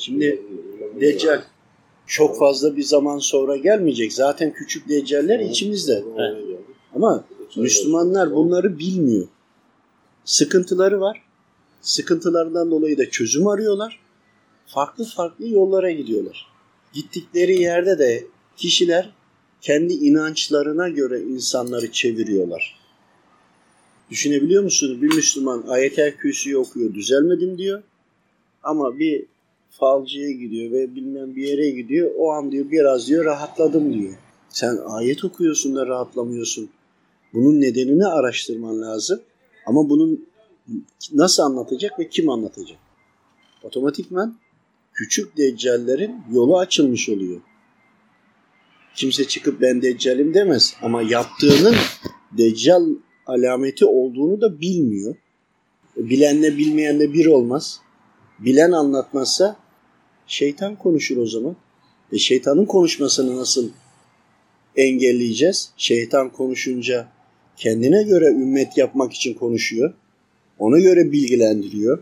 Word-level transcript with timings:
Şimdi 0.00 0.42
Deccal 1.00 1.42
çok 2.06 2.38
fazla 2.38 2.76
bir 2.76 2.82
zaman 2.82 3.18
sonra 3.18 3.56
gelmeyecek. 3.56 4.12
Zaten 4.12 4.52
küçük 4.52 4.88
Deccaller 4.88 5.40
içimizde. 5.40 6.04
Ama 6.94 7.24
Müslümanlar 7.56 8.34
bunları 8.34 8.78
bilmiyor. 8.78 9.28
Sıkıntıları 10.24 11.00
var. 11.00 11.22
Sıkıntılarından 11.80 12.70
dolayı 12.70 12.98
da 12.98 13.10
çözüm 13.10 13.46
arıyorlar. 13.46 14.00
Farklı 14.66 15.04
farklı 15.04 15.48
yollara 15.48 15.90
gidiyorlar. 15.90 16.46
Gittikleri 16.92 17.60
yerde 17.60 17.98
de 17.98 18.26
kişiler 18.56 19.12
kendi 19.60 19.92
inançlarına 19.92 20.88
göre 20.88 21.20
insanları 21.20 21.92
çeviriyorlar. 21.92 22.80
Düşünebiliyor 24.10 24.62
musunuz? 24.62 25.02
Bir 25.02 25.14
Müslüman 25.14 25.64
ayet-el 25.68 26.16
kürsüyü 26.16 26.56
okuyor, 26.56 26.94
düzelmedim 26.94 27.58
diyor. 27.58 27.82
Ama 28.62 28.98
bir 28.98 29.26
falcıya 29.70 30.30
gidiyor 30.30 30.72
ve 30.72 30.94
bilmem 30.94 31.36
bir 31.36 31.48
yere 31.48 31.70
gidiyor. 31.70 32.10
O 32.18 32.30
an 32.30 32.52
diyor 32.52 32.70
biraz 32.70 33.08
diyor 33.08 33.24
rahatladım 33.24 33.94
diyor. 33.94 34.14
Sen 34.48 34.78
ayet 34.86 35.24
okuyorsun 35.24 35.76
da 35.76 35.86
rahatlamıyorsun. 35.86 36.70
Bunun 37.34 37.60
nedenini 37.60 38.06
araştırman 38.06 38.82
lazım. 38.82 39.20
Ama 39.66 39.90
bunun 39.90 40.26
nasıl 41.12 41.42
anlatacak 41.42 41.98
ve 41.98 42.08
kim 42.08 42.30
anlatacak? 42.30 42.78
Otomatikman 43.62 44.36
küçük 44.94 45.36
deccallerin 45.36 46.16
yolu 46.32 46.58
açılmış 46.58 47.08
oluyor. 47.08 47.40
Kimse 48.94 49.28
çıkıp 49.28 49.60
ben 49.60 49.82
deccalim 49.82 50.34
demez 50.34 50.74
ama 50.82 51.02
yaptığının 51.02 51.74
deccal 52.32 52.86
alameti 53.26 53.84
olduğunu 53.84 54.40
da 54.40 54.60
bilmiyor. 54.60 55.14
Bilenle 55.96 56.56
bilmeyenle 56.56 57.12
bir 57.12 57.26
olmaz. 57.26 57.80
Bilen 58.40 58.72
anlatmazsa 58.72 59.56
şeytan 60.26 60.76
konuşur 60.76 61.16
o 61.16 61.26
zaman. 61.26 61.56
E 62.12 62.18
şeytanın 62.18 62.64
konuşmasını 62.64 63.36
nasıl 63.36 63.70
engelleyeceğiz? 64.76 65.70
Şeytan 65.76 66.30
konuşunca 66.30 67.08
kendine 67.56 68.02
göre 68.02 68.24
ümmet 68.24 68.76
yapmak 68.76 69.12
için 69.12 69.34
konuşuyor. 69.34 69.94
Ona 70.58 70.78
göre 70.78 71.12
bilgilendiriyor. 71.12 71.98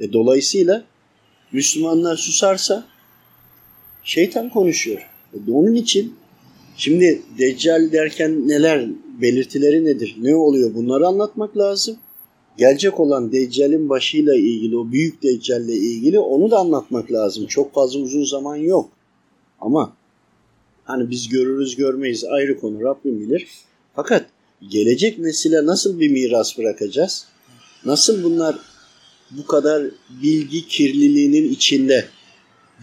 E 0.00 0.12
dolayısıyla 0.12 0.84
Müslümanlar 1.52 2.16
susarsa 2.16 2.86
şeytan 4.04 4.50
konuşuyor. 4.50 5.08
E 5.34 5.50
onun 5.52 5.74
için 5.74 6.14
şimdi 6.76 7.22
Deccal 7.38 7.92
derken 7.92 8.48
neler, 8.48 8.88
belirtileri 9.20 9.84
nedir, 9.84 10.16
ne 10.20 10.34
oluyor 10.34 10.74
bunları 10.74 11.06
anlatmak 11.06 11.56
lazım. 11.56 11.96
Gelecek 12.58 13.00
olan 13.00 13.32
Deccal'in 13.32 13.88
başıyla 13.88 14.34
ilgili, 14.34 14.76
o 14.76 14.92
büyük 14.92 15.22
Deccal'le 15.22 15.68
ilgili 15.68 16.18
onu 16.18 16.50
da 16.50 16.58
anlatmak 16.58 17.12
lazım. 17.12 17.46
Çok 17.46 17.74
fazla 17.74 18.00
uzun 18.00 18.24
zaman 18.24 18.56
yok. 18.56 18.90
Ama 19.60 19.92
hani 20.84 21.10
biz 21.10 21.28
görürüz 21.28 21.76
görmeyiz 21.76 22.24
ayrı 22.24 22.60
konu 22.60 22.80
Rabbim 22.84 23.20
bilir. 23.20 23.48
Fakat 23.94 24.26
gelecek 24.68 25.18
nesile 25.18 25.66
nasıl 25.66 26.00
bir 26.00 26.10
miras 26.10 26.58
bırakacağız? 26.58 27.26
Nasıl 27.84 28.24
bunlar 28.24 28.58
bu 29.30 29.46
kadar 29.46 29.82
bilgi 30.22 30.68
kirliliğinin 30.68 31.52
içinde 31.52 32.04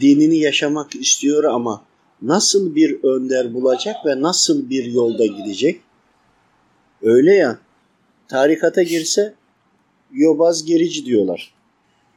dinini 0.02 0.38
yaşamak 0.38 0.96
istiyor 0.96 1.44
ama 1.44 1.84
nasıl 2.22 2.76
bir 2.76 3.04
önder 3.04 3.54
bulacak 3.54 3.96
ve 4.06 4.22
nasıl 4.22 4.70
bir 4.70 4.86
yolda 4.86 5.26
gidecek? 5.26 5.82
Öyle 7.02 7.36
ya, 7.36 7.60
tarikata 8.28 8.84
girse 8.84 9.34
yobaz 10.14 10.66
gerici 10.66 11.06
diyorlar. 11.06 11.54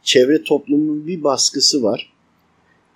Çevre 0.03 0.43
toplumun 0.43 1.07
bir 1.07 1.25
baskısı 1.25 1.83
var. 1.83 2.13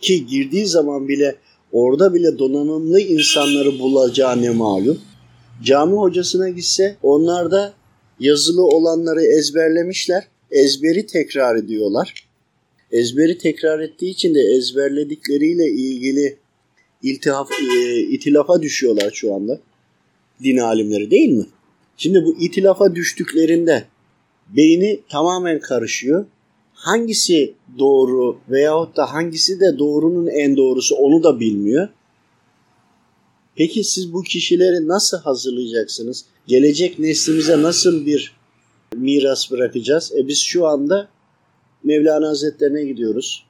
Ki 0.01 0.27
girdiği 0.27 0.67
zaman 0.67 1.09
bile 1.09 1.37
orada 1.73 2.15
bile 2.15 2.39
donanımlı 2.39 3.01
insanları 3.01 3.79
bulacağı 3.79 4.43
ne 4.43 4.51
malum. 4.51 5.01
Cami 5.65 5.97
hocasına 5.97 6.49
gitse 6.49 6.97
onlar 7.03 7.51
da 7.51 7.75
yazılı 8.21 8.65
olanları 8.65 9.23
ezberlemişler. 9.23 10.29
Ezberi 10.51 11.07
tekrar 11.07 11.57
ediyorlar. 11.57 12.27
Ezberi 12.93 13.39
tekrar 13.39 13.81
ettiği 13.81 14.11
için 14.11 14.35
de 14.35 14.41
ezberledikleriyle 14.41 15.71
ilgili 15.71 16.37
iltihaf, 17.03 17.51
e, 17.53 18.01
itilafa 18.01 18.63
düşüyorlar 18.63 19.11
şu 19.15 19.35
anda. 19.35 19.61
Din 20.43 20.57
alimleri 20.57 21.11
değil 21.11 21.29
mi? 21.29 21.47
Şimdi 21.97 22.25
bu 22.25 22.37
itilafa 22.41 22.95
düştüklerinde 22.95 23.85
beyni 24.49 25.01
tamamen 25.09 25.61
karışıyor. 25.61 26.27
Hangisi 26.73 27.55
doğru 27.79 28.39
veyahut 28.49 28.97
da 28.97 29.13
hangisi 29.13 29.61
de 29.61 29.79
doğrunun 29.79 30.27
en 30.27 30.57
doğrusu 30.57 30.95
onu 30.95 31.23
da 31.23 31.41
bilmiyor. 31.41 31.89
Peki 33.57 33.85
siz 33.85 34.13
bu 34.13 34.23
kişileri 34.23 34.89
nasıl 34.89 35.19
hazırlayacaksınız? 35.19 36.25
Gelecek 36.47 36.99
neslimize 36.99 37.63
nasıl 37.63 38.07
bir 38.07 38.37
miras 38.95 39.51
bırakacağız? 39.51 40.13
E 40.17 40.29
biz 40.29 40.39
şu 40.39 40.67
anda 40.67 41.09
Mevlana 41.85 42.29
Hazretlerine 42.29 42.85
gidiyoruz. 42.85 43.47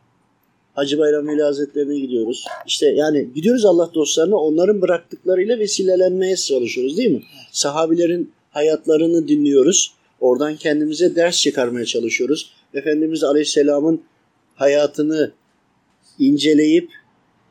Hacı 0.74 0.98
Bayram 0.98 1.28
Veli 1.28 1.42
Hazretlerine 1.42 1.98
gidiyoruz. 1.98 2.44
İşte 2.66 2.86
yani 2.86 3.28
gidiyoruz 3.34 3.64
Allah 3.64 3.90
dostlarına 3.94 4.36
onların 4.36 4.82
bıraktıklarıyla 4.82 5.58
vesilelenmeye 5.58 6.36
çalışıyoruz 6.36 6.96
değil 6.96 7.10
mi? 7.10 7.22
Sahabilerin 7.52 8.32
hayatlarını 8.50 9.28
dinliyoruz. 9.28 9.95
Oradan 10.20 10.56
kendimize 10.56 11.16
ders 11.16 11.40
çıkarmaya 11.40 11.86
çalışıyoruz. 11.86 12.52
Efendimiz 12.74 13.24
Aleyhisselam'ın 13.24 14.02
hayatını 14.54 15.32
inceleyip 16.18 16.90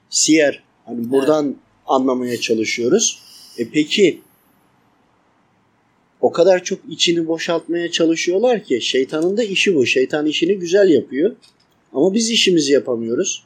siyer 0.10 0.64
hani 0.86 1.12
buradan 1.12 1.46
evet. 1.46 1.56
anlamaya 1.88 2.40
çalışıyoruz. 2.40 3.20
E 3.58 3.70
peki 3.70 4.22
o 6.22 6.32
kadar 6.32 6.64
çok 6.64 6.80
içini 6.90 7.28
boşaltmaya 7.28 7.92
çalışıyorlar 7.92 8.64
ki 8.64 8.82
şeytanın 8.82 9.38
da 9.38 9.44
işi 9.44 9.76
bu. 9.76 9.86
Şeytan 9.86 10.26
işini 10.26 10.60
güzel 10.60 10.90
yapıyor. 10.90 11.36
Ama 11.94 12.14
biz 12.14 12.30
işimizi 12.30 12.74
yapamıyoruz. 12.74 13.44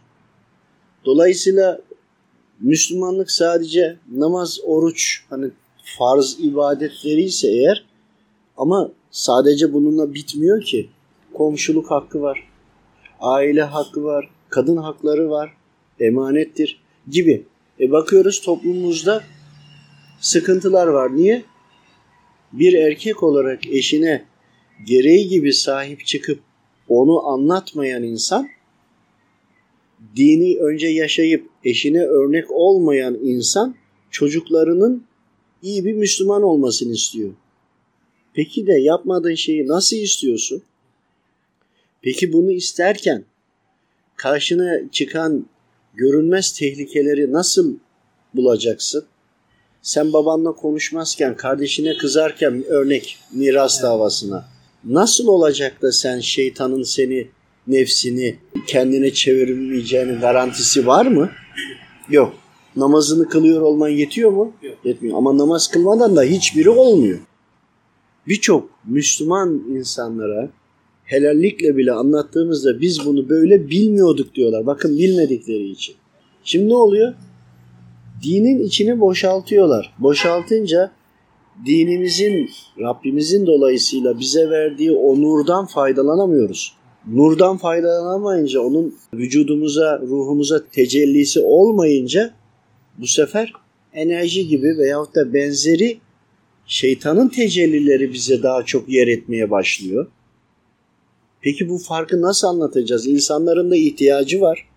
Dolayısıyla 1.05 1.81
Müslümanlık 2.59 3.31
sadece 3.31 3.97
namaz, 4.11 4.59
oruç 4.63 5.23
hani 5.29 5.51
farz 5.97 6.37
ibadetleri 6.39 7.21
ise 7.21 7.47
eğer 7.47 7.85
ama 8.57 8.91
sadece 9.11 9.73
bununla 9.73 10.13
bitmiyor 10.13 10.61
ki. 10.61 10.89
Komşuluk 11.33 11.91
hakkı 11.91 12.21
var. 12.21 12.47
Aile 13.19 13.61
hakkı 13.61 14.03
var. 14.03 14.29
Kadın 14.49 14.77
hakları 14.77 15.29
var. 15.29 15.53
Emanettir 15.99 16.81
gibi. 17.09 17.45
E 17.79 17.91
bakıyoruz 17.91 18.41
toplumumuzda 18.41 19.23
sıkıntılar 20.19 20.87
var. 20.87 21.15
Niye? 21.15 21.43
Bir 22.53 22.73
erkek 22.73 23.23
olarak 23.23 23.67
eşine 23.67 24.25
gereği 24.85 25.27
gibi 25.27 25.53
sahip 25.53 26.05
çıkıp 26.05 26.39
onu 26.87 27.27
anlatmayan 27.27 28.03
insan 28.03 28.47
dini 30.15 30.59
önce 30.59 30.87
yaşayıp 30.87 31.49
eşine 31.63 32.03
örnek 32.03 32.51
olmayan 32.51 33.17
insan 33.23 33.75
çocuklarının 34.11 35.03
iyi 35.61 35.85
bir 35.85 35.93
Müslüman 35.93 36.43
olmasını 36.43 36.93
istiyor. 36.93 37.31
Peki 38.33 38.67
de 38.67 38.73
yapmadığın 38.73 39.35
şeyi 39.35 39.67
nasıl 39.67 39.95
istiyorsun? 39.95 40.61
Peki 42.01 42.33
bunu 42.33 42.51
isterken 42.51 43.23
karşına 44.15 44.91
çıkan 44.91 45.45
görünmez 45.93 46.51
tehlikeleri 46.51 47.31
nasıl 47.31 47.75
bulacaksın? 48.33 49.05
Sen 49.81 50.13
babanla 50.13 50.51
konuşmazken, 50.51 51.37
kardeşine 51.37 51.97
kızarken 51.97 52.63
örnek 52.67 53.17
miras 53.33 53.83
davasına 53.83 54.45
nasıl 54.83 55.27
olacak 55.27 55.81
da 55.81 55.91
sen 55.91 56.19
şeytanın 56.19 56.83
seni, 56.83 57.27
nefsini 57.67 58.35
kendine 58.67 59.13
çevirmeyeceğinin 59.13 60.19
garantisi 60.19 60.87
var 60.87 61.05
mı? 61.05 61.31
Yok. 62.09 62.33
Namazını 62.75 63.29
kılıyor 63.29 63.61
olman 63.61 63.89
yetiyor 63.89 64.31
mu? 64.31 64.53
Yok. 64.61 64.77
Yetmiyor. 64.83 65.17
Ama 65.17 65.37
namaz 65.37 65.67
kılmadan 65.67 66.15
da 66.15 66.23
hiçbiri 66.23 66.69
olmuyor. 66.69 67.19
Birçok 68.29 68.69
Müslüman 68.87 69.63
insanlara 69.69 70.49
helallikle 71.03 71.77
bile 71.77 71.91
anlattığımızda 71.91 72.81
biz 72.81 73.05
bunu 73.05 73.29
böyle 73.29 73.69
bilmiyorduk 73.69 74.35
diyorlar. 74.35 74.65
Bakın 74.65 74.97
bilmedikleri 74.97 75.69
için. 75.69 75.95
Şimdi 76.43 76.69
ne 76.69 76.75
oluyor? 76.75 77.13
Dinin 78.23 78.63
içini 78.63 78.99
boşaltıyorlar. 78.99 79.93
Boşaltınca 79.99 80.91
dinimizin, 81.65 82.49
Rabbimizin 82.79 83.45
dolayısıyla 83.45 84.19
bize 84.19 84.49
verdiği 84.49 84.91
o 84.91 85.21
nurdan 85.21 85.65
faydalanamıyoruz. 85.65 86.73
Nurdan 87.07 87.57
faydalanamayınca, 87.57 88.61
onun 88.61 88.95
vücudumuza, 89.13 89.99
ruhumuza 89.99 90.65
tecellisi 90.71 91.39
olmayınca 91.39 92.33
bu 92.97 93.07
sefer 93.07 93.53
enerji 93.93 94.47
gibi 94.47 94.77
veyahut 94.77 95.15
da 95.15 95.33
benzeri 95.33 95.97
şeytanın 96.69 97.29
tecellileri 97.29 98.13
bize 98.13 98.43
daha 98.43 98.65
çok 98.65 98.89
yer 98.89 99.07
etmeye 99.07 99.51
başlıyor. 99.51 100.07
Peki 101.41 101.69
bu 101.69 101.77
farkı 101.77 102.21
nasıl 102.21 102.47
anlatacağız? 102.47 103.07
İnsanların 103.07 103.71
da 103.71 103.75
ihtiyacı 103.75 104.41
var. 104.41 104.69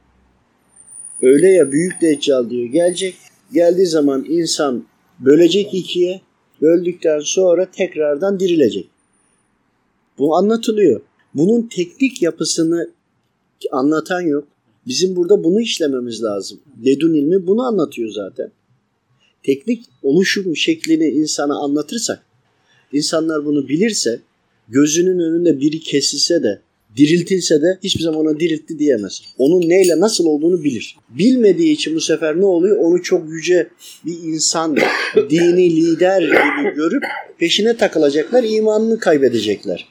Öyle 1.22 1.48
ya 1.50 1.72
büyük 1.72 2.00
deccal 2.00 2.50
diyor 2.50 2.64
gelecek. 2.64 3.14
Geldiği 3.52 3.86
zaman 3.86 4.24
insan 4.28 4.84
bölecek 5.18 5.74
ikiye. 5.74 6.20
Böldükten 6.60 7.20
sonra 7.20 7.70
tekrardan 7.70 8.40
dirilecek. 8.40 8.88
Bu 10.18 10.36
anlatılıyor. 10.36 11.00
Bunun 11.34 11.62
teknik 11.62 12.22
yapısını 12.22 12.90
anlatan 13.70 14.20
yok. 14.20 14.48
Bizim 14.86 15.16
burada 15.16 15.44
bunu 15.44 15.60
işlememiz 15.60 16.22
lazım. 16.22 16.60
Ledun 16.86 17.14
ilmi 17.14 17.46
bunu 17.46 17.62
anlatıyor 17.62 18.10
zaten. 18.10 18.52
Teknik 19.42 19.84
oluşum 20.02 20.56
şeklini 20.56 21.08
insana 21.08 21.58
anlatırsak, 21.58 22.22
insanlar 22.92 23.44
bunu 23.44 23.68
bilirse, 23.68 24.20
gözünün 24.68 25.18
önünde 25.18 25.60
biri 25.60 25.80
kesilse 25.80 26.42
de, 26.42 26.60
diriltilse 26.96 27.62
de 27.62 27.78
hiçbir 27.82 28.02
zaman 28.02 28.20
ona 28.20 28.40
diriltti 28.40 28.78
diyemez. 28.78 29.22
Onun 29.38 29.68
neyle 29.68 30.00
nasıl 30.00 30.26
olduğunu 30.26 30.64
bilir. 30.64 30.96
Bilmediği 31.10 31.72
için 31.72 31.94
bu 31.94 32.00
sefer 32.00 32.40
ne 32.40 32.44
oluyor? 32.44 32.76
Onu 32.76 33.02
çok 33.02 33.28
yüce 33.28 33.68
bir 34.06 34.18
insan, 34.22 34.76
dini 35.30 35.76
lider 35.76 36.22
gibi 36.22 36.74
görüp 36.74 37.02
peşine 37.38 37.76
takılacaklar, 37.76 38.44
imanını 38.44 38.98
kaybedecekler. 38.98 39.88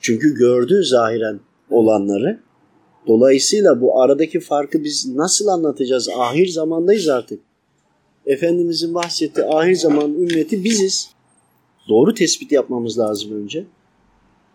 Çünkü 0.00 0.34
gördü 0.34 0.84
zahiren 0.84 1.40
olanları. 1.70 2.38
Dolayısıyla 3.06 3.80
bu 3.80 4.02
aradaki 4.02 4.40
farkı 4.40 4.84
biz 4.84 5.08
nasıl 5.14 5.46
anlatacağız? 5.46 6.08
Ahir 6.18 6.48
zamandayız 6.48 7.08
artık. 7.08 7.40
Efendimizin 8.26 8.94
bahsettiği 8.94 9.46
ahir 9.46 9.74
zaman 9.74 10.14
ümmeti 10.14 10.64
biziz. 10.64 11.10
Doğru 11.88 12.14
tespit 12.14 12.52
yapmamız 12.52 12.98
lazım 12.98 13.42
önce. 13.42 13.64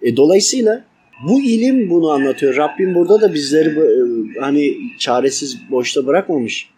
E, 0.01 0.17
dolayısıyla 0.17 0.85
bu 1.27 1.41
ilim 1.41 1.89
bunu 1.89 2.09
anlatıyor. 2.09 2.56
Rabbim 2.56 2.95
burada 2.95 3.21
da 3.21 3.33
bizleri 3.33 3.69
e, 3.69 4.39
hani 4.39 4.77
çaresiz 5.00 5.57
boşta 5.71 6.07
bırakmamış. 6.07 6.69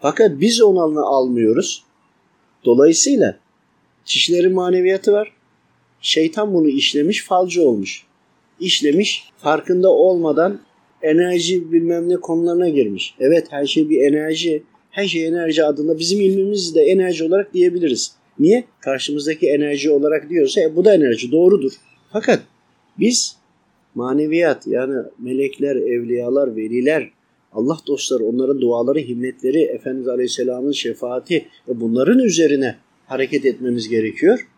Fakat 0.00 0.40
biz 0.40 0.62
onu 0.62 1.06
almıyoruz. 1.06 1.84
Dolayısıyla 2.64 3.38
kişilerin 4.04 4.52
maneviyatı 4.52 5.12
var. 5.12 5.32
Şeytan 6.00 6.54
bunu 6.54 6.68
işlemiş, 6.68 7.24
falcı 7.24 7.62
olmuş. 7.62 8.04
İşlemiş, 8.60 9.30
farkında 9.36 9.90
olmadan 9.90 10.60
enerji 11.02 11.72
bilmem 11.72 12.08
ne 12.08 12.16
konularına 12.16 12.68
girmiş. 12.68 13.14
Evet 13.20 13.46
her 13.50 13.66
şey 13.66 13.90
bir 13.90 14.00
enerji. 14.00 14.62
Her 14.92 15.06
şey 15.06 15.26
enerji 15.26 15.64
adında 15.64 15.98
bizim 15.98 16.20
ilmimizi 16.20 16.74
de 16.74 16.82
enerji 16.82 17.24
olarak 17.24 17.54
diyebiliriz. 17.54 18.14
Niye? 18.38 18.64
Karşımızdaki 18.80 19.48
enerji 19.48 19.90
olarak 19.90 20.30
diyorsa 20.30 20.60
e, 20.60 20.76
bu 20.76 20.84
da 20.84 20.94
enerji 20.94 21.32
doğrudur. 21.32 21.72
Fakat 22.12 22.42
biz 22.98 23.36
maneviyat 23.94 24.66
yani 24.66 25.02
melekler, 25.18 25.76
evliyalar, 25.76 26.56
veliler, 26.56 27.10
Allah 27.52 27.78
dostları, 27.86 28.24
onların 28.24 28.60
duaları, 28.60 28.98
himmetleri, 28.98 29.62
Efendimiz 29.62 30.08
Aleyhisselam'ın 30.08 30.72
şefaati 30.72 31.46
ve 31.68 31.80
bunların 31.80 32.18
üzerine 32.18 32.76
hareket 33.06 33.44
etmemiz 33.44 33.88
gerekiyor. 33.88 34.48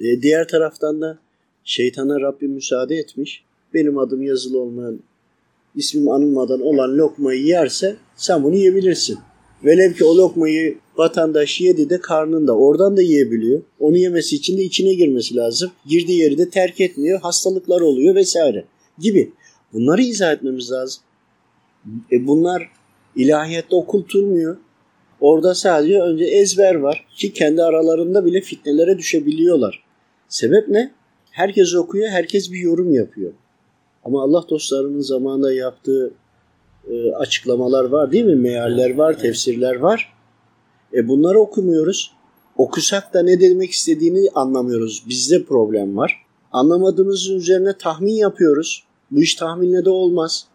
E, 0.00 0.22
diğer 0.22 0.48
taraftan 0.48 1.00
da 1.00 1.18
şeytana 1.64 2.20
Rabbim 2.20 2.50
müsaade 2.50 2.96
etmiş. 2.96 3.44
Benim 3.74 3.98
adım 3.98 4.22
yazılı 4.22 4.60
olmayan, 4.60 5.00
ismim 5.76 6.08
anılmadan 6.08 6.60
olan 6.60 6.98
lokmayı 6.98 7.42
yerse 7.42 7.96
sen 8.16 8.44
bunu 8.44 8.54
yiyebilirsin. 8.54 9.18
Velev 9.64 9.92
ki 9.92 10.04
o 10.04 10.16
lokmayı 10.16 10.78
vatandaş 10.96 11.60
yedi 11.60 11.90
de 11.90 12.00
karnında 12.00 12.56
oradan 12.56 12.96
da 12.96 13.02
yiyebiliyor. 13.02 13.62
Onu 13.80 13.96
yemesi 13.96 14.36
için 14.36 14.58
de 14.58 14.62
içine 14.62 14.94
girmesi 14.94 15.36
lazım. 15.36 15.70
Girdiği 15.86 16.20
yeri 16.20 16.38
de 16.38 16.50
terk 16.50 16.80
etmiyor. 16.80 17.20
Hastalıklar 17.20 17.80
oluyor 17.80 18.14
vesaire 18.14 18.64
gibi. 18.98 19.32
Bunları 19.72 20.02
izah 20.02 20.32
etmemiz 20.32 20.72
lazım. 20.72 21.02
E 22.12 22.26
bunlar 22.26 22.70
ilahiyette 23.16 23.76
okutulmuyor. 23.76 24.56
Orada 25.20 25.54
sadece 25.54 26.00
önce 26.00 26.24
ezber 26.24 26.74
var 26.74 27.06
ki 27.16 27.32
kendi 27.32 27.62
aralarında 27.62 28.24
bile 28.24 28.40
fitnelere 28.40 28.98
düşebiliyorlar. 28.98 29.84
Sebep 30.28 30.68
ne? 30.68 30.92
Herkes 31.30 31.74
okuyor, 31.74 32.08
herkes 32.08 32.52
bir 32.52 32.58
yorum 32.58 32.94
yapıyor. 32.94 33.32
Ama 34.06 34.22
Allah 34.22 34.44
dostlarının 34.50 35.00
zamanında 35.00 35.52
yaptığı 35.52 36.14
e, 36.90 37.12
açıklamalar 37.12 37.84
var 37.84 38.12
değil 38.12 38.24
mi? 38.24 38.34
Mealler 38.34 38.94
var, 38.94 39.18
tefsirler 39.18 39.76
var. 39.76 40.12
E 40.94 41.08
bunları 41.08 41.40
okumuyoruz. 41.40 42.12
Okusak 42.56 43.14
da 43.14 43.22
ne 43.22 43.40
demek 43.40 43.70
istediğini 43.70 44.28
anlamıyoruz. 44.34 45.04
Bizde 45.08 45.44
problem 45.44 45.96
var. 45.96 46.22
Anlamadığımız 46.52 47.30
üzerine 47.30 47.78
tahmin 47.78 48.12
yapıyoruz. 48.12 48.84
Bu 49.10 49.22
iş 49.22 49.34
tahminle 49.34 49.84
de 49.84 49.90
olmaz. 49.90 50.46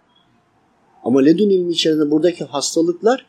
Ama 1.03 1.21
ledun 1.21 1.49
ilmi 1.49 1.71
içerisinde 1.71 2.11
buradaki 2.11 2.43
hastalıklar 2.43 3.25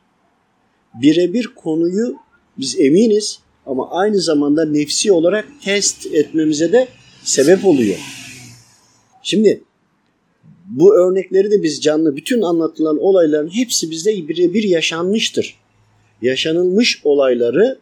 birebir 0.95 1.47
konuyu 1.47 2.17
biz 2.59 2.81
eminiz 2.81 3.41
ama 3.67 3.91
aynı 3.91 4.21
zamanda 4.21 4.65
nefsi 4.65 5.13
olarak 5.13 5.49
test 5.65 6.07
etmemize 6.07 6.73
de 6.73 6.89
sebep 7.25 7.65
oluyor. 7.65 7.99
Şimdi 9.23 9.63
bu 10.73 10.97
örnekleri 10.97 11.51
de 11.51 11.63
biz 11.63 11.81
canlı 11.81 12.17
bütün 12.17 12.43
anlatılan 12.43 12.99
olayların 12.99 13.49
hepsi 13.49 13.91
bizde 13.91 14.29
birebir 14.29 14.63
yaşanmıştır. 14.63 15.57
Yaşanılmış 16.23 17.01
olayları 17.05 17.79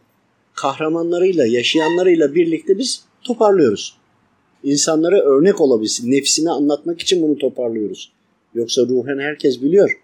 kahramanlarıyla, 0.55 1.45
yaşayanlarıyla 1.45 2.35
birlikte 2.35 2.77
biz 2.77 3.03
toparlıyoruz. 3.23 3.97
İnsanlara 4.63 5.21
örnek 5.21 5.61
olabilsin, 5.61 6.11
nefsini 6.11 6.51
anlatmak 6.51 7.01
için 7.01 7.21
bunu 7.21 7.37
toparlıyoruz. 7.37 8.11
Yoksa 8.53 8.81
ruhen 8.81 9.19
herkes 9.19 9.61
biliyor. 9.61 10.01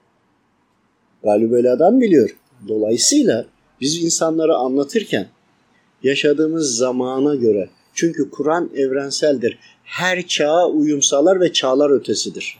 Galibela'dan 1.23 2.01
biliyor. 2.01 2.37
Dolayısıyla 2.67 3.45
biz 3.81 4.03
insanlara 4.03 4.55
anlatırken 4.55 5.27
yaşadığımız 6.03 6.75
zamana 6.75 7.35
göre 7.35 7.69
çünkü 7.93 8.29
Kur'an 8.29 8.69
evrenseldir. 8.75 9.59
Her 9.83 10.27
çağa 10.27 10.67
uyum 10.67 11.01
sağlar 11.01 11.41
ve 11.41 11.53
çağlar 11.53 11.89
ötesidir. 11.89 12.57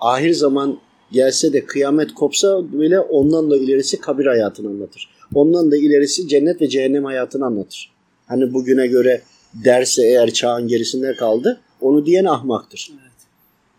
Ahir 0.00 0.32
zaman 0.32 0.78
gelse 1.12 1.52
de 1.52 1.66
kıyamet 1.66 2.14
kopsa 2.14 2.72
bile 2.72 3.00
ondan 3.00 3.50
da 3.50 3.56
ilerisi 3.56 4.00
kabir 4.00 4.26
hayatını 4.26 4.68
anlatır. 4.68 5.08
Ondan 5.34 5.70
da 5.70 5.76
ilerisi 5.76 6.28
cennet 6.28 6.60
ve 6.60 6.68
cehennem 6.68 7.04
hayatını 7.04 7.46
anlatır. 7.46 7.92
Hani 8.26 8.54
bugüne 8.54 8.86
göre 8.86 9.22
derse 9.64 10.02
eğer 10.02 10.30
çağın 10.30 10.68
gerisinde 10.68 11.16
kaldı 11.16 11.60
onu 11.80 12.06
diyen 12.06 12.24
ahmaktır. 12.24 12.90
Evet. 12.92 13.12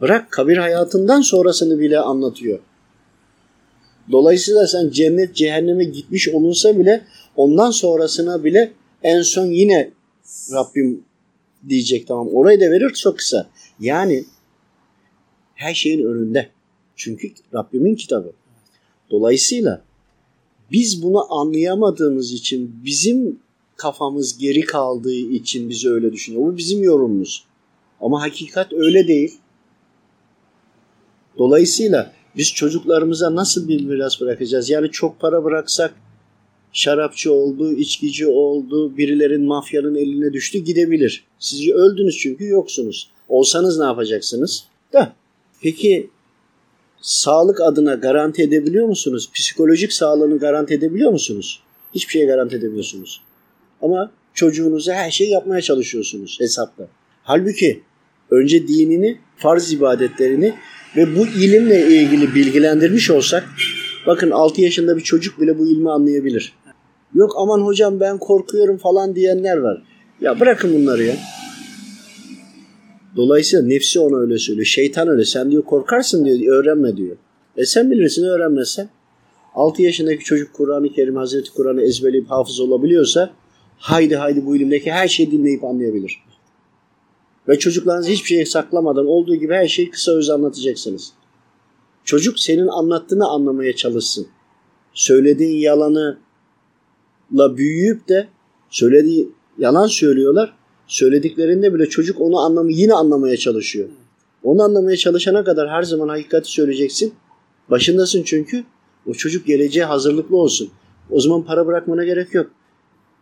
Bırak 0.01 0.31
kabir 0.31 0.57
hayatından 0.57 1.21
sonrasını 1.21 1.79
bile 1.79 1.99
anlatıyor. 1.99 2.59
Dolayısıyla 4.11 4.67
sen 4.67 4.89
cennet 4.89 5.35
cehenneme 5.35 5.83
gitmiş 5.83 6.29
olunsa 6.29 6.79
bile 6.79 7.01
ondan 7.35 7.71
sonrasına 7.71 8.43
bile 8.43 8.71
en 9.03 9.21
son 9.21 9.45
yine 9.45 9.91
Rabbim 10.53 11.03
diyecek 11.69 12.07
tamam. 12.07 12.27
Orayı 12.33 12.61
da 12.61 12.71
verir 12.71 12.93
çok 12.93 13.17
kısa. 13.17 13.49
Yani 13.79 14.25
her 15.59 15.73
şeyin 15.73 16.05
önünde. 16.05 16.49
Çünkü 16.95 17.31
Rabbimin 17.53 17.95
kitabı. 17.95 18.31
Dolayısıyla 19.11 19.81
biz 20.71 21.03
bunu 21.03 21.33
anlayamadığımız 21.33 22.31
için 22.31 22.75
bizim 22.85 23.39
kafamız 23.75 24.37
geri 24.37 24.61
kaldığı 24.61 25.15
için 25.15 25.69
biz 25.69 25.85
öyle 25.85 26.13
düşünüyor. 26.13 26.43
Bu 26.43 26.57
bizim 26.57 26.83
yorumumuz. 26.83 27.45
Ama 28.01 28.21
hakikat 28.21 28.73
öyle 28.73 29.07
değil. 29.07 29.37
Dolayısıyla 31.37 32.13
biz 32.37 32.53
çocuklarımıza 32.53 33.35
nasıl 33.35 33.67
bir 33.67 33.85
miras 33.85 34.21
bırakacağız? 34.21 34.69
Yani 34.69 34.91
çok 34.91 35.19
para 35.19 35.43
bıraksak 35.43 35.93
şarapçı 36.73 37.33
oldu, 37.33 37.73
içkici 37.73 38.27
oldu, 38.27 38.97
birilerin 38.97 39.45
mafyanın 39.45 39.95
eline 39.95 40.33
düştü 40.33 40.59
gidebilir. 40.59 41.23
Siz 41.39 41.69
öldünüz 41.69 42.17
çünkü 42.17 42.45
yoksunuz. 42.45 43.11
Olsanız 43.29 43.79
ne 43.79 43.85
yapacaksınız? 43.85 44.63
Da. 44.93 45.18
Peki 45.61 46.09
sağlık 47.01 47.61
adına 47.61 47.93
garanti 47.93 48.43
edebiliyor 48.43 48.87
musunuz? 48.87 49.29
Psikolojik 49.33 49.93
sağlığını 49.93 50.39
garanti 50.39 50.73
edebiliyor 50.73 51.11
musunuz? 51.11 51.63
Hiçbir 51.95 52.11
şeye 52.11 52.25
garanti 52.25 52.55
edemiyorsunuz. 52.55 53.21
Ama 53.81 54.11
çocuğunuza 54.33 54.93
her 54.93 55.11
şey 55.11 55.29
yapmaya 55.29 55.61
çalışıyorsunuz 55.61 56.37
hesapla. 56.39 56.87
Halbuki 57.23 57.81
önce 58.31 58.67
dinini, 58.67 59.17
farz 59.37 59.73
ibadetlerini 59.73 60.53
ve 60.97 61.15
bu 61.15 61.27
ilimle 61.27 61.87
ilgili 61.87 62.35
bilgilendirmiş 62.35 63.09
olsak 63.09 63.49
bakın 64.07 64.31
6 64.31 64.61
yaşında 64.61 64.97
bir 64.97 65.01
çocuk 65.01 65.41
bile 65.41 65.59
bu 65.59 65.67
ilmi 65.67 65.91
anlayabilir. 65.91 66.53
Yok 67.13 67.33
aman 67.37 67.61
hocam 67.61 67.99
ben 67.99 68.17
korkuyorum 68.17 68.77
falan 68.77 69.15
diyenler 69.15 69.57
var. 69.57 69.81
Ya 70.21 70.39
bırakın 70.39 70.73
bunları 70.73 71.03
ya. 71.03 71.15
Dolayısıyla 73.15 73.65
nefsi 73.65 73.99
ona 73.99 74.17
öyle 74.17 74.37
söylüyor. 74.37 74.65
Şeytan 74.65 75.07
öyle. 75.07 75.25
Sen 75.25 75.51
diyor 75.51 75.63
korkarsın 75.63 76.25
diyor. 76.25 76.59
Öğrenme 76.59 76.97
diyor. 76.97 77.17
E 77.57 77.65
sen 77.65 77.91
bilirsin 77.91 78.23
öğrenmezsen. 78.23 78.89
6 79.55 79.81
yaşındaki 79.81 80.23
çocuk 80.23 80.53
Kur'an-ı 80.53 80.89
Kerim, 80.89 81.15
Hazreti 81.15 81.51
Kur'an'ı 81.51 81.81
ezberleyip 81.81 82.29
hafız 82.29 82.59
olabiliyorsa 82.59 83.33
haydi 83.77 84.15
haydi 84.15 84.45
bu 84.45 84.55
ilimdeki 84.55 84.91
her 84.91 85.07
şeyi 85.07 85.31
dinleyip 85.31 85.63
anlayabilir. 85.63 86.23
Ve 87.47 87.59
çocuklarınıza 87.59 88.09
hiçbir 88.09 88.27
şey 88.27 88.45
saklamadan 88.45 89.05
olduğu 89.05 89.35
gibi 89.35 89.53
her 89.53 89.67
şeyi 89.67 89.89
kısa 89.89 90.11
öz 90.11 90.29
anlatacaksınız. 90.29 91.13
Çocuk 92.03 92.39
senin 92.39 92.67
anlattığını 92.67 93.27
anlamaya 93.27 93.75
çalışsın. 93.75 94.27
Söylediğin 94.93 95.59
yalanı 95.59 96.17
la 97.33 97.57
büyüyüp 97.57 98.09
de 98.09 98.27
söylediği 98.69 99.29
yalan 99.57 99.87
söylüyorlar. 99.87 100.58
Söylediklerinde 100.89 101.73
bile 101.73 101.89
çocuk 101.89 102.21
onu 102.21 102.39
anlamı 102.39 102.71
yine 102.71 102.93
anlamaya 102.93 103.37
çalışıyor. 103.37 103.89
Onu 104.43 104.63
anlamaya 104.63 104.97
çalışana 104.97 105.43
kadar 105.43 105.69
her 105.69 105.83
zaman 105.83 106.07
hakikati 106.07 106.51
söyleyeceksin. 106.51 107.13
Başındasın 107.69 108.23
çünkü. 108.23 108.63
O 109.07 109.13
çocuk 109.13 109.45
geleceğe 109.47 109.85
hazırlıklı 109.85 110.37
olsun. 110.37 110.69
O 111.09 111.19
zaman 111.19 111.43
para 111.43 111.67
bırakmana 111.67 112.05
gerek 112.05 112.33
yok. 112.33 112.51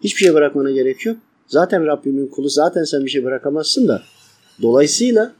Hiçbir 0.03 0.19
şey 0.19 0.33
bırakmana 0.33 0.71
gerek 0.71 1.05
yok. 1.05 1.17
Zaten 1.47 1.85
Rabbimin 1.85 2.27
kulu 2.27 2.49
zaten 2.49 2.83
sen 2.83 3.05
bir 3.05 3.09
şey 3.09 3.23
bırakamazsın 3.23 3.87
da. 3.87 4.03
Dolayısıyla 4.61 5.33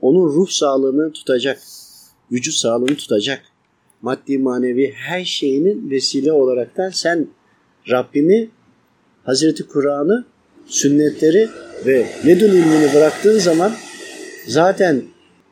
onun 0.00 0.28
ruh 0.28 0.48
sağlığını 0.48 1.12
tutacak. 1.12 1.58
Vücut 2.32 2.54
sağlığını 2.54 2.96
tutacak. 2.96 3.42
Maddi 4.02 4.38
manevi 4.38 4.92
her 4.96 5.24
şeyinin 5.24 5.90
vesile 5.90 6.32
olaraktan 6.32 6.90
sen 6.90 7.28
Rabbini, 7.90 8.48
Hazreti 9.24 9.66
Kur'an'ı, 9.66 10.24
sünnetleri 10.66 11.48
ve 11.86 12.06
ledun 12.26 12.48
ilmini 12.48 12.94
bıraktığın 12.94 13.38
zaman 13.38 13.72
zaten 14.46 15.02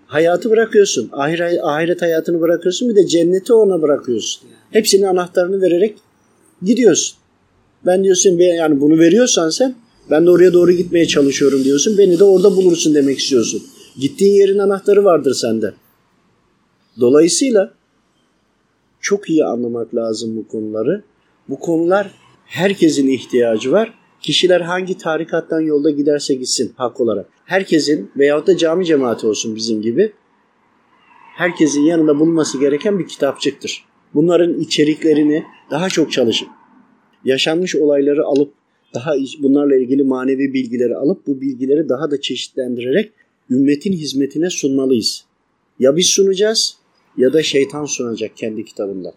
hayatı 0.06 0.50
bırakıyorsun. 0.50 1.08
Ahiret, 1.12 1.60
ahiret 1.62 2.02
hayatını 2.02 2.40
bırakıyorsun 2.40 2.88
bir 2.88 2.96
de 2.96 3.06
cenneti 3.06 3.52
ona 3.52 3.82
bırakıyorsun. 3.82 4.48
Hepsinin 4.70 5.02
anahtarını 5.02 5.62
vererek 5.62 5.96
gidiyorsun. 6.62 7.16
Ben 7.86 8.04
diyorsun 8.04 8.38
yani 8.38 8.80
bunu 8.80 8.98
veriyorsan 8.98 9.50
sen 9.50 9.74
ben 10.10 10.26
de 10.26 10.30
oraya 10.30 10.52
doğru 10.52 10.72
gitmeye 10.72 11.06
çalışıyorum 11.06 11.64
diyorsun. 11.64 11.98
Beni 11.98 12.18
de 12.18 12.24
orada 12.24 12.56
bulursun 12.56 12.94
demek 12.94 13.18
istiyorsun. 13.18 13.62
Gittiğin 14.00 14.34
yerin 14.34 14.58
anahtarı 14.58 15.04
vardır 15.04 15.34
sende. 15.34 15.72
Dolayısıyla 17.00 17.74
çok 19.00 19.30
iyi 19.30 19.44
anlamak 19.44 19.94
lazım 19.94 20.36
bu 20.36 20.48
konuları. 20.48 21.02
Bu 21.48 21.58
konular 21.58 22.10
herkesin 22.44 23.08
ihtiyacı 23.08 23.72
var. 23.72 23.94
Kişiler 24.20 24.60
hangi 24.60 24.98
tarikattan 24.98 25.60
yolda 25.60 25.90
giderse 25.90 26.34
gitsin 26.34 26.72
hak 26.76 27.00
olarak. 27.00 27.26
Herkesin 27.44 28.10
veyahut 28.16 28.46
da 28.46 28.56
cami 28.56 28.86
cemaati 28.86 29.26
olsun 29.26 29.56
bizim 29.56 29.82
gibi 29.82 30.12
herkesin 31.34 31.80
yanında 31.80 32.18
bulunması 32.20 32.60
gereken 32.60 32.98
bir 32.98 33.08
kitapçıktır. 33.08 33.84
Bunların 34.14 34.60
içeriklerini 34.60 35.44
daha 35.70 35.88
çok 35.88 36.12
çalışın. 36.12 36.48
Yaşanmış 37.24 37.76
olayları 37.76 38.24
alıp 38.24 38.52
daha 38.94 39.14
bunlarla 39.38 39.76
ilgili 39.76 40.04
manevi 40.04 40.54
bilgileri 40.54 40.96
alıp 40.96 41.26
bu 41.26 41.40
bilgileri 41.40 41.88
daha 41.88 42.10
da 42.10 42.20
çeşitlendirerek 42.20 43.12
ümmetin 43.50 43.92
hizmetine 43.92 44.50
sunmalıyız. 44.50 45.24
Ya 45.78 45.96
biz 45.96 46.06
sunacağız 46.06 46.76
ya 47.16 47.32
da 47.32 47.42
şeytan 47.42 47.84
sunacak 47.84 48.36
kendi 48.36 48.64
kitabında. 48.64 49.14